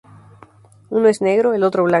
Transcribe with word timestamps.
Uno 0.89 1.09
es 1.09 1.21
negro, 1.21 1.53
el 1.53 1.61
otro 1.63 1.83
blanco. 1.83 1.89